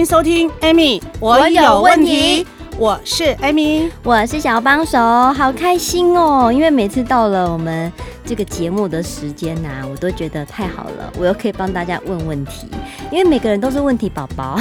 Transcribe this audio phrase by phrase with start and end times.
[0.00, 2.46] 迎收听 Amy，我有问题。
[2.78, 4.98] 我是 Amy，我是小帮手，
[5.34, 6.50] 好开心哦！
[6.50, 7.92] 因为每次到了我们
[8.24, 12.68] 这个节目的时间呐、啊，我都觉得太好了，我又可以帮大家问问题。
[13.10, 14.58] 因为每个人都是问题宝宝，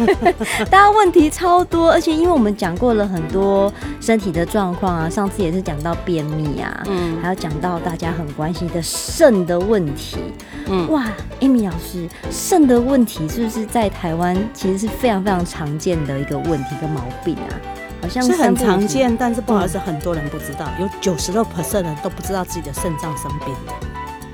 [0.70, 10.18] 大家问题超多，而且因为我们讲过了很多身体的状况啊，上次也是讲到便秘啊，嗯，还有讲到大家很关心的肾的问题，
[10.66, 11.06] 嗯，哇
[11.40, 17.77] ，Amy 老师，肾的问题是不是在台湾其实是非常非常常见的一个问题跟毛病啊？
[18.00, 23.54] 好像是很常见，但是不好意思，很多人不知道，有九十六 percent 人都不知道自己的肾脏生病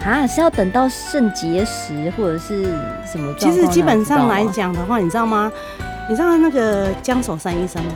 [0.05, 2.65] 啊，是要等到肾结石或者是
[3.11, 3.39] 什么状况？
[3.39, 5.51] 其实基本上来讲的话，你知道吗？
[6.09, 7.93] 你知道那个江守山医生吗？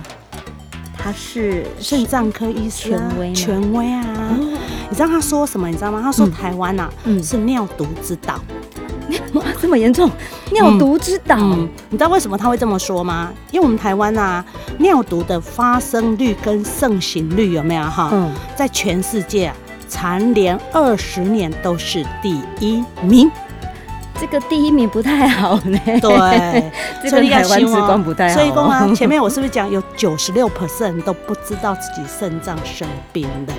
[0.97, 4.05] 他是肾脏科医生，权威，权威啊！
[4.31, 4.59] 哦、
[4.91, 5.69] 你知道他说什么？
[5.69, 6.01] 你知道吗？
[6.03, 8.41] 他说台湾呐、啊嗯、是尿毒之岛。
[9.35, 10.11] 哇，这么严重！
[10.53, 11.37] 尿毒之岛、
[11.91, 13.33] 你知道为什么他会这么说吗？
[13.51, 14.45] 因为我们台湾啊，
[14.79, 18.11] 尿毒的发生率跟盛行率有没有哈？
[18.13, 19.57] 嗯，在全世界啊。
[19.91, 23.31] 蝉联二十年都是第一名，
[24.21, 25.81] 这个第一名不太好呢。
[25.87, 26.71] 对，
[27.03, 28.35] 这个台湾之光不太好。
[28.35, 33.55] 所以说啊， 前面我是不是讲有九十六 percent 都不知道自己肾脏生病的？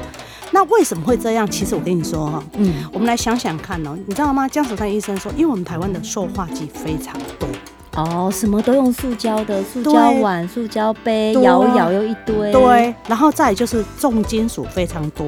[0.60, 1.50] 那为什么会这样？
[1.50, 4.46] 其实我跟你说哈，嗯，我们来想想看哦，你知道吗？
[4.46, 7.48] 江守山医生说，因为我们台湾的塑化剂非常多
[7.96, 12.52] 哦，什么都用塑胶的，塑胶碗、塑胶杯，摇一摇又一堆。
[12.52, 15.26] 对，然后再就是重金属非常多。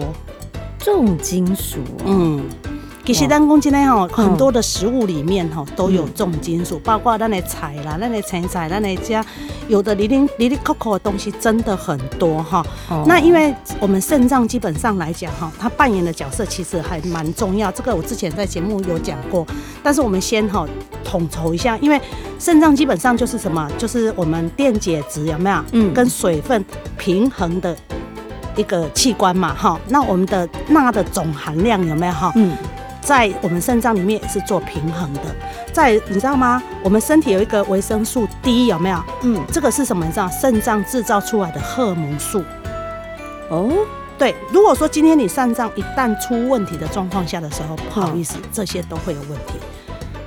[0.77, 2.43] 重金属，嗯，
[3.03, 9.25] 其实咱讲真的哈，很多的食物里面哈都有重金属，包括咱的菜啦，咱的青菜，咱的家
[9.67, 12.65] 有的里里里里扣扣的东西真的很多哈。
[13.05, 17.71] 那因为我们肾脏基本上来讲哈，它扮演的角色其实还蛮重要。
[17.71, 19.45] 这个我之前在节目有讲过，
[19.83, 20.65] 但是我们先哈
[21.03, 21.99] 统筹一下，因为
[22.39, 25.57] 肾脏基本上就是什么，就是我们电解质有没有？
[25.71, 26.63] 嗯，跟水分
[26.97, 27.75] 平衡的。
[28.57, 32.33] 一个器官嘛，哈，那我们的钠的总含量有没有哈？
[32.35, 32.51] 嗯，
[33.01, 35.21] 在我们肾脏里面也是做平衡的。
[35.73, 36.61] 在你知道吗？
[36.83, 39.03] 我们身体有一个维生素 D 有没有？
[39.23, 40.05] 嗯，这个是什么？
[40.05, 42.43] 你知道肾脏制造出来的荷尔蒙素。
[43.49, 43.69] 哦，
[44.17, 44.35] 对。
[44.51, 49.53] 如果说今天你肾脏一旦出问题的状况下的时候，不好意思，这些都会有问题。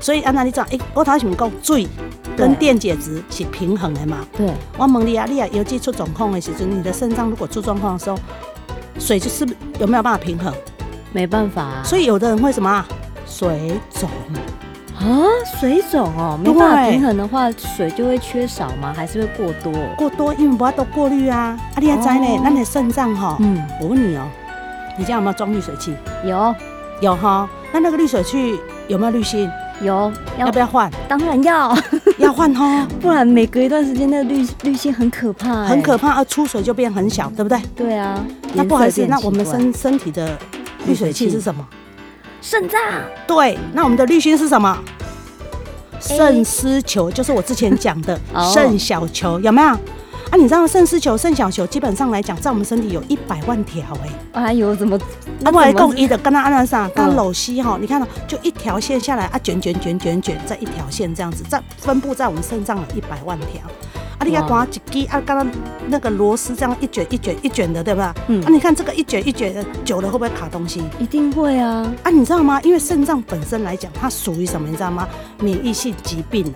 [0.01, 1.87] 所以安娜你讲，哎、欸，我头先讲水
[2.37, 4.27] 跟电解质是平衡的嘛？
[4.37, 4.51] 对。
[4.77, 8.19] 我问你啊，你啊，尤其出状况的时候，你的肾脏如果出状况的时候，
[8.99, 9.47] 水就是
[9.79, 10.53] 有没有办法平衡？
[11.15, 11.83] 没办法、啊。
[11.83, 12.85] 所以有的人会什么？
[13.27, 14.11] 水肿
[14.99, 15.17] 啊？
[15.59, 18.93] 水肿哦，没办法平衡的话，水就会缺少吗？
[18.95, 19.73] 还是会过多？
[19.97, 21.59] 过多，因为不要都过滤啊。
[21.75, 22.41] 啊，你还知呢？
[22.43, 23.37] 那你的肾脏哈？
[23.41, 23.63] 嗯。
[23.81, 24.29] 我问你哦、喔，
[24.99, 25.95] 你家有没有装滤水器？
[26.25, 26.55] 有，
[27.01, 27.49] 有哈。
[27.73, 28.59] 那那个滤水器
[28.89, 29.51] 有没有滤芯？
[29.81, 30.89] 有，要不要换？
[31.09, 31.77] 当然要，
[32.19, 37.61] 要换哦， 不然每隔一段时间那个滤滤芯很可怕、欸，很可怕，而出水就变很小，对不对？
[37.75, 40.39] 对啊，那不好意思，那我们身身体的
[40.87, 41.67] 滤水器是什么？
[42.41, 42.81] 肾脏。
[43.27, 44.79] 对，那我们的滤芯是什么？
[46.01, 48.19] 肾丝球，就是我之前讲的
[48.53, 49.69] 肾小球，有没有？
[49.69, 53.83] 啊，你知道肾丝球、肾小球基本上来讲，在我们身体有一百万条
[54.33, 54.99] 哎，哎呦，怎么？
[55.45, 63.63] 啊，我来讲一的，跟他按按上，刚搂西哈，你看到就一条线下来啊，卷卷卷卷卷，在一条线这样子，在分布在我们肾脏有一百万条。
[64.19, 65.47] 啊，你看刮几滴啊，刚刚
[65.89, 68.15] 那个螺丝这样一卷一卷一卷的，对吧？
[68.29, 68.43] 嗯。
[68.45, 70.83] 啊，你看这个一卷一卷的，久了会不会卡东西？
[70.99, 71.93] 一定会啊。
[72.03, 72.61] 啊，你知道吗？
[72.63, 74.69] 因为肾脏本身来讲，它属于什么？
[74.69, 75.09] 你知道吗？
[75.41, 76.47] 免疫性疾病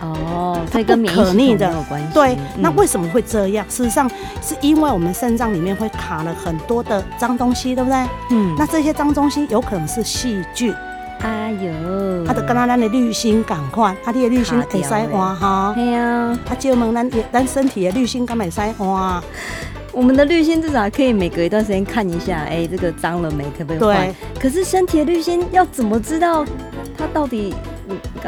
[0.00, 0.02] 啊。
[0.02, 1.72] 哦，它不可逆的。
[2.14, 2.36] 对。
[2.56, 3.66] 那为什么会这样？
[3.68, 4.08] 事实上
[4.40, 8.06] 是因为我们肾脏里面会卡了很多的脏东西，对不对？
[8.30, 8.54] 嗯。
[8.56, 10.72] 那这些脏东西有可能是细菌。
[11.20, 15.72] 哎呦，啊，就跟咱的滤芯同款，啊，你的滤芯会使换哈？
[15.74, 19.22] 对啊，啊，就问咱咱身体的滤芯敢会使换？
[19.92, 23.44] 我们的滤芯至少可以每隔一段时间看一下，哎、欸，这个脏了没？
[23.56, 24.14] 可不可以换？
[24.38, 26.44] 可是身体的滤芯要怎么知道
[26.96, 27.54] 它到底？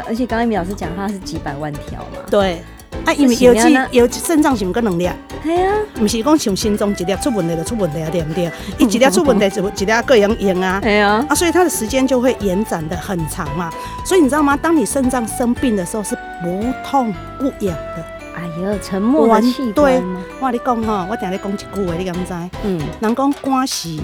[0.07, 2.23] 而且刚刚米老师讲它是几百万条嘛？
[2.29, 2.61] 对。
[3.05, 5.09] 啊，因为药剂药肾脏是唔够两粒，
[5.43, 8.51] 系啊，唔是讲像心脏一粒出问题就出问题啊，对不对？
[8.77, 13.71] 一一粒出问题就一粒各样用啊，系啊，啊，所以它的时间就会延展的很长嘛。
[14.05, 14.55] 所以你知道吗？
[14.57, 18.05] 当你肾脏生病的时候是不痛不痒的。
[18.35, 19.73] 哎呦，沉默的器官。
[19.73, 20.01] 对，
[20.39, 22.33] 我跟你讲吼，我等下讲一句话，你敢知？
[22.63, 23.97] 嗯，人讲肝是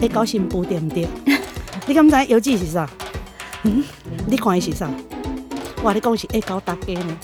[0.00, 1.06] 会搞心不对不对？
[1.86, 2.88] 你敢知药剂是啥？
[3.64, 3.84] 嗯，
[4.26, 4.88] 你看伊是啥？
[5.82, 7.18] 我跟你讲是会搞大家呢。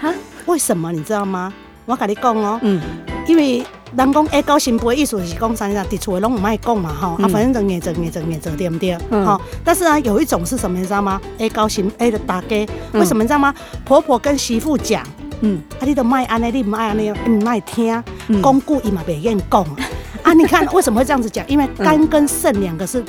[0.00, 0.12] 哈？
[0.46, 1.52] 为什么你知道吗？
[1.84, 2.80] 我跟你讲哦，嗯，
[3.28, 3.64] 因为
[3.96, 5.84] 人讲会高心不的意思是讲啥呢？
[5.88, 8.96] 伫厝的拢唔爱讲嘛，哈，啊，反正就硬做硬做硬做，对不对？
[9.24, 11.20] 好，但是呢，有一种是什么，你知道吗？
[11.38, 13.54] 会高心会的大家，为什么你知道吗？
[13.84, 15.04] 婆婆跟媳妇讲，
[15.42, 18.02] 嗯，啊，你都唔爱安尼，你唔爱安尼，你唔爱听，
[18.42, 19.64] 讲故伊嘛袂愿讲
[20.22, 20.32] 啊。
[20.32, 21.46] 你看为什么会这样子讲？
[21.48, 23.04] 因为肝跟肾两个是。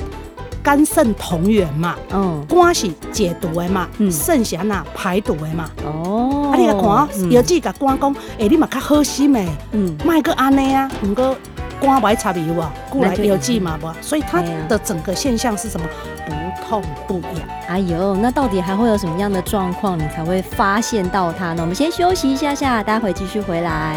[0.60, 6.17] 肝肾同源嘛，嗯，肝是解毒的嘛，肾是哪排毒的嘛，哦，啊，
[6.58, 11.36] 你来看啊，药剂甲官讲，哎，你嘛较好心诶，嗯，卖个安尼啊，毋过
[11.80, 15.86] 官袂插油啊，过来药剂嘛不，所以它的整个现象是什么？
[16.26, 16.34] 不
[16.64, 17.48] 痛不痒。
[17.68, 21.62] 哎呦，那到底还会有什么样的状况，你才会发现到它呢？
[21.62, 23.96] 我们先休息一下下，待会继续回来。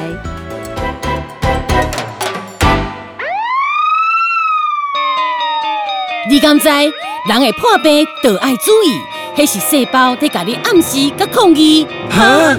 [6.30, 9.02] 你敢知人会破病，都爱注意，
[9.38, 11.88] 那是细胞在甲你暗示甲抗议。
[12.10, 12.56] 哈！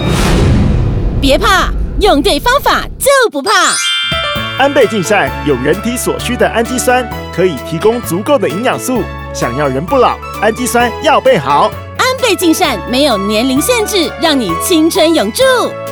[1.21, 3.51] 别怕，用对方法就不怕。
[4.57, 9.01] 安倍晋善有人体所需的氨基酸，可以提供足够的营养素。
[9.33, 11.71] 想要人不老，氨基酸要备好。
[11.97, 15.43] 安倍晋善没有年龄限制，让你青春永驻。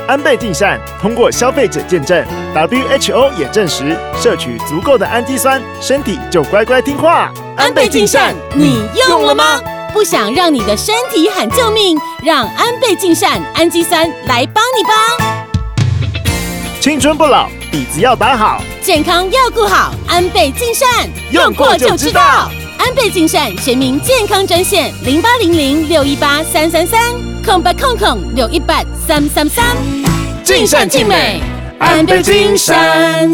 [0.07, 2.23] 安倍晋善通过消费者见证
[2.53, 7.31] ，WHO 也证实，摄取足够的氨基酸，身体就乖乖听话。
[7.55, 9.59] 安倍晋善，你用了吗？
[9.93, 14.91] 不想让你的身体喊救命，让安倍晋善氨基酸来帮你吧。
[16.79, 19.93] 青春不老，底子要打好，健康要顾好。
[20.07, 22.49] 安倍晋善，用过就知道。
[22.77, 26.99] 安倍晋善全民健康专线零八零零六一八三三三
[27.45, 29.63] 空白空空六一八三三三。
[30.43, 31.41] 尽善尽美，
[31.79, 33.29] 安倍晋善。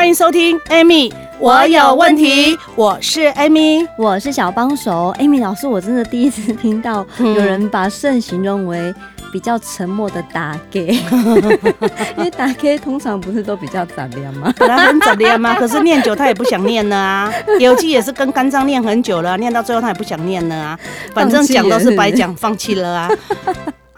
[0.00, 2.58] 欢迎收听，Amy，我有问题。
[2.74, 5.14] 我是 Amy，我是小帮手。
[5.18, 8.94] Amy 老师，我真的第一次听到有人把肾形容为
[9.30, 10.80] 比较沉默的大家，
[12.16, 14.50] 因为打 K 通常不是都比较杂念吗？
[14.56, 15.54] 本来很杂念吗？
[15.60, 17.30] 可是念久他也不想念了啊。
[17.58, 20.78] 有机也是跟肝脏念很久了，念到最后他也不想念了啊。
[21.12, 23.10] 反正讲都是白讲，放弃了啊。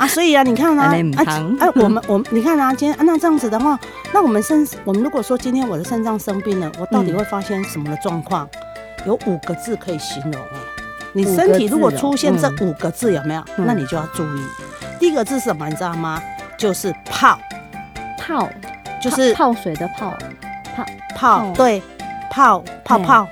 [0.02, 1.22] 啊，所以啊， 你看啊，啊，
[1.60, 3.78] 啊，我们我们你看啊，今天啊那这样子的话，
[4.12, 8.49] 那我们肾，我们如果说今天我的肾脏生病了，我到底会发现什么的状况？
[9.06, 10.58] 有五个字可以形容啊。
[11.12, 13.44] 你身体如果出现这五个字，有没有？
[13.56, 14.44] 那你就要注意。
[14.99, 15.69] 第一个字是什么？
[15.69, 16.20] 你知道吗？
[16.58, 17.38] 就是泡，
[18.19, 18.49] 泡，
[19.00, 20.12] 就是泡水的泡，
[20.75, 20.84] 泡
[21.14, 21.81] 泡，对，
[22.28, 23.28] 泡泡泡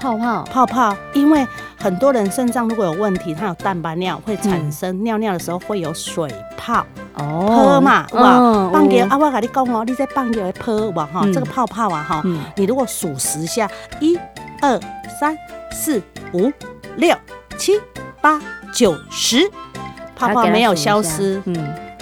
[0.00, 1.46] 泡泡泡泡，因为。
[1.84, 6.82] 很多人肾脏如果有问题，它有蛋白尿会产生尿尿的时候会有水泡
[7.12, 12.22] 哦，泡嘛，哇，放尿啊，我跟你讲哦，你在放尿会泡哇哈，这个泡泡啊哈，
[12.56, 13.70] 你如果数十下，
[14.00, 14.18] 一、
[14.62, 14.80] 二、
[15.20, 15.36] 三、
[15.72, 16.00] 四、
[16.32, 16.50] 五、
[16.96, 17.14] 六、
[17.58, 17.78] 七、
[18.22, 18.40] 八、
[18.72, 19.46] 九、十，
[20.16, 21.54] 泡泡没有消失，嗯，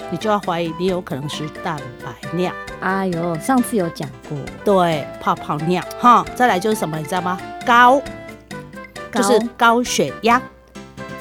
[0.09, 2.53] 你就要怀疑你有可能是蛋白尿。
[2.79, 7.37] 哎呦，上次有讲过，对，泡泡尿哈，再来就是什么，你知道吗？
[7.65, 8.01] 高。
[9.21, 10.41] 就是高血压，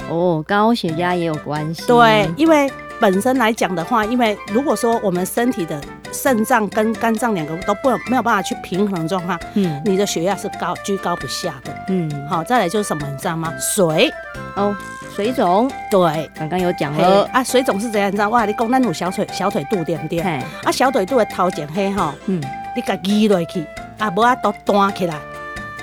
[0.08, 1.84] 哦，高血压也有关系。
[1.86, 5.80] 对，因为本身来讲的话，因为如果说我们身体的
[6.12, 13.52] 肾脏跟肝脏两个都不没有办法去平衡状况，嗯，你的血压是高居高不下的，嗯，好，再来就是什么，你知道吗？
[13.58, 14.12] 水，
[14.54, 14.74] 哦，
[15.16, 18.08] 水肿，对，刚刚有讲了啊，水肿是怎样？
[18.08, 18.44] 你知道哇？
[18.44, 20.20] 你讲咱有小腿小腿肚对不对？
[20.20, 22.40] 啊，小腿肚的头前黑哈，嗯，
[22.76, 23.66] 你给移落去，
[23.98, 25.16] 啊，无啊都端起来。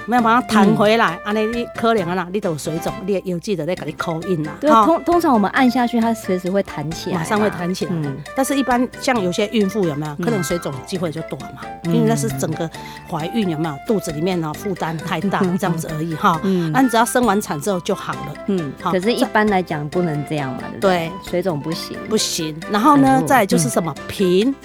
[0.10, 4.54] 没有把它弹回来，安尼你可怜啊啦，你都有水肿，你有记得在给你 call in 啦。
[4.60, 7.92] 对，通通常我们按下去，它随时会弹起来，马上会弹起来。
[7.94, 11.62] 嗯，但是一般像有些孕妇有没有可能水肿机会就短嘛？
[11.84, 12.68] 因为那是整个
[13.08, 16.42] 怀孕有没有肚子里面呢负担太大这样子而已哈。
[16.44, 18.34] 嗯，那你只要生完产之后就好了。
[18.48, 18.92] 嗯，好。
[18.92, 22.60] 可是一般来讲不能这样嘛，对，水肿不行，不行。
[22.72, 24.56] 然后呢，再就是什么贫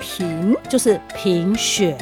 [0.00, 1.96] 贫，就是贫血。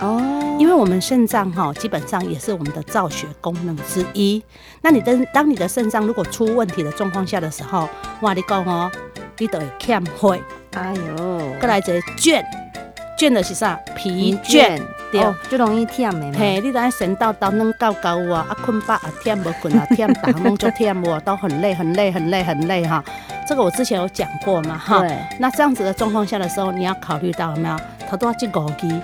[0.00, 4.44] 哦，因为我们肾脏哈，基本上也是我们的造血功能之一。
[4.82, 7.88] 那你的当你的肾脏如果出问题的状况下的时候，
[8.20, 8.92] 哇，你讲哦，
[9.38, 10.42] 你都会欠血。
[10.74, 11.16] 哎呦，
[11.58, 12.44] 过来一个倦，
[13.18, 13.74] 倦的是啥？
[13.96, 14.78] 疲倦。
[15.10, 16.38] 对，哦、就容易忝的。
[16.38, 23.02] 嘿，你在神道到能搞搞我，啊困饱啊忝无困啊忝，打弄就忝我，都很累很累很累很累哈。
[23.48, 25.00] 这个我之前有讲过嘛哈。
[25.00, 25.18] 对。
[25.38, 27.76] 那这样子的状况下的时候，你要考虑到有没有？
[28.10, 29.02] 头都要记五字，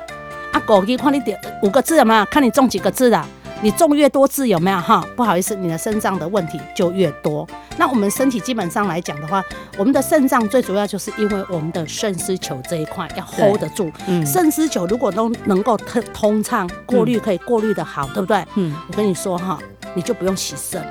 [0.56, 2.24] 啊狗一看你点五个字有没有？
[2.26, 3.22] 看你中几个字的。
[3.62, 5.04] 你中越多字有没有哈？
[5.14, 7.46] 不好意思，你的肾脏的问题就越多。
[7.78, 9.42] 那我们身体基本上来讲的话，
[9.78, 13.90] 我们的肾脏最主要就是因为我们的肾丝球这一块要 hold 得住。
[14.06, 14.24] 嗯。
[14.24, 18.42] 肾丝球如果都能够通通畅，过滤可以过滤的好，对不对？
[18.54, 18.74] 嗯。
[18.88, 19.58] 我跟你说哈，
[19.94, 20.82] 你就不用洗肾。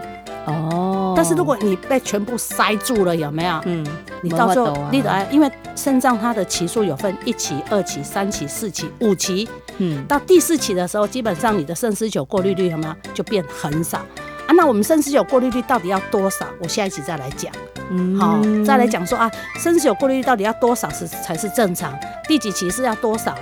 [0.46, 0.85] 哦。
[1.16, 3.62] 但是如果你被全部塞住了，有没有？
[3.66, 3.86] 嗯。
[4.22, 9.48] 你到时候你得，因为肾脏它的期数有分一期、二期、三期、四期、五期。
[9.78, 14.54] 嗯，到第四期的时候，基本上你的肾丝球过滤率什么就变很少啊。
[14.56, 16.48] 那我们肾丝球过滤率到底要多少？
[16.60, 17.52] 我下一期再来讲。
[17.92, 19.30] 嗯，好，再来讲说啊，
[19.60, 21.94] 肾丝球过滤率到底要多少是才是正常？
[22.28, 23.36] 第几期是要多少？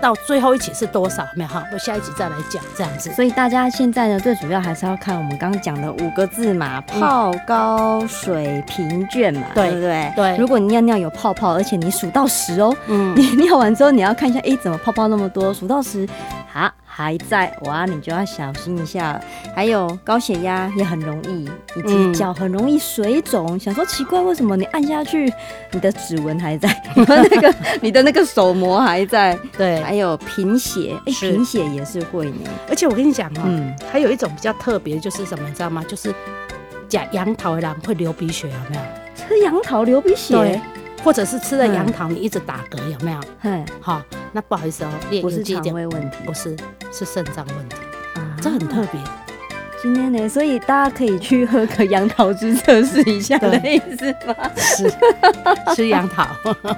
[0.00, 1.26] 到最后一起是多少？
[1.34, 3.10] 没有哈，我下一集再来讲这样子。
[3.12, 10.12] 所以大家现在呢，最主要还是要看我们刚刚讲的五个字嘛，泡高水平卷嘛，对不对？
[10.14, 10.36] 对。
[10.36, 15.52] 如果你尿尿有泡泡，而且你数到十哦，嗯， 你尿完之后你要看一下，哎，怎么泡泡那么多？
[15.52, 16.06] 数到十，
[16.56, 16.72] 好。
[16.96, 19.20] 还在哇，你就要小心一下。
[19.54, 21.44] 还有高血压也很容易，
[21.78, 23.46] 以及脚很容易水肿。
[23.50, 25.30] 嗯、想说奇怪，为什么你按下去，
[25.72, 29.38] 你的指纹还在， 你的那个你的那个手膜还在？
[29.58, 32.48] 对，还有贫血，哎、欸，贫血也是会呢。
[32.66, 35.84] 而且我跟你讲哦，嗯，还有一种比较特别，就是什么，你知道吗？
[35.86, 36.14] 就是
[36.88, 38.82] 假杨桃的人会流鼻血，有没有？
[39.14, 40.34] 吃杨桃流鼻血？
[40.34, 40.58] 对。
[41.04, 43.20] 或者是吃了杨桃，你一直打嗝，有没有？
[43.42, 44.02] 嗯，好，
[44.36, 44.90] 那不好意思哦，
[45.22, 46.54] 不是肠胃问题，不是，
[46.92, 47.76] 是肾脏问题，
[48.16, 49.00] 啊，这很特别。
[49.80, 54.34] 今天呢，所以大家可以去喝个杨桃汁测试一下的意思吗？
[54.54, 54.92] 是，
[55.74, 56.26] 吃杨桃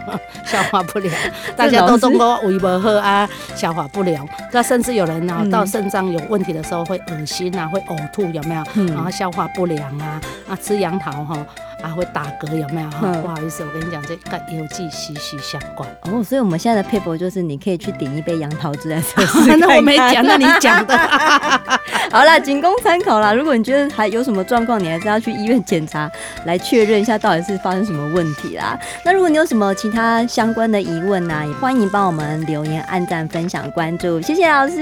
[0.46, 1.12] 消化不良，
[1.56, 4.24] 大家都中过胃不好啊，消化不良。
[4.52, 8.62] 那甚至有人呢，到肾脏有问题的时候会恶心啊，会呕吐，有没有？
[8.94, 11.36] 然后消化不良啊，啊，吃杨桃哈。
[11.82, 12.88] 啊，会打嗝有没有？
[13.02, 16.22] 嗯、不好意思，我跟你讲，这跟邮寄息息相关哦。
[16.22, 19.54] 所以我们现在的撇步就是，你可以去点一杯杨桃汁来测试。
[19.58, 20.96] 那我没讲，那你讲的。
[22.10, 23.32] 好了，仅供参考啦。
[23.32, 26.10] 如果你觉得还有什么状况，你还是要去医院检查，
[26.46, 28.78] 来确认一下到底是发生什么问题啦。
[29.04, 34.20] 那如果你有什么其他相关的疑问呢、啊，也欢迎帮我们留言、按赞、分享、关注。
[34.22, 34.74] 谢谢老师，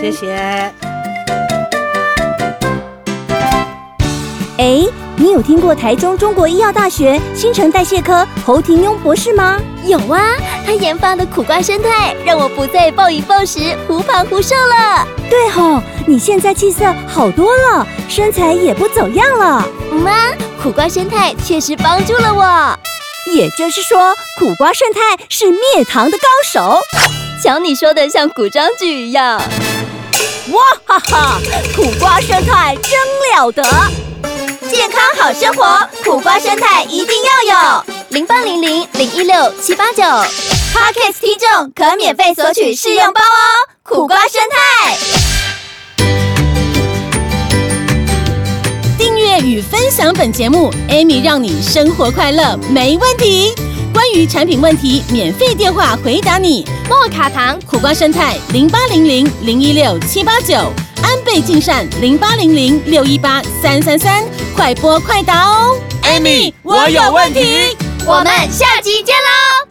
[0.00, 1.15] 谢谢。
[4.58, 4.86] 哎。
[5.18, 9.58] 你有听过台中中国医药大学新陈代谢科侯廷庸博士吗？
[9.86, 10.20] 有啊，
[10.62, 15.08] 他研发的苦瓜生态让我不再暴饮暴食、忽胖忽瘦了。
[15.30, 19.66] 对吼，你现在气色好多了，身材也不走样了。
[19.90, 22.78] 妈、嗯，苦瓜生态确实帮助了我。
[23.34, 26.78] 也就是说，苦瓜生态是灭糖的高手。
[27.42, 29.40] 瞧你说的像古装剧一样。
[30.50, 31.40] 哇哈哈，
[31.74, 33.00] 苦瓜生态真
[33.34, 33.62] 了得。
[34.70, 37.84] 健康好生活，苦瓜生态一定要有。
[38.10, 43.68] 零八零零零一六七八九，Podcast 听众可免费索取试用包哦。
[43.82, 44.96] 苦瓜生态，
[48.98, 53.54] 订阅与分享本节目，Amy 让你生活快乐没问题。
[53.92, 56.66] 关于产品问题，免费电话回答你。
[56.88, 60.72] 莫卡糖苦瓜生态零八零零零一六七八九。
[61.06, 64.24] 安倍晋善零八零零六一八三三三，
[64.56, 69.65] 快播快答哦！Amy，我有问题，我们下集见喽。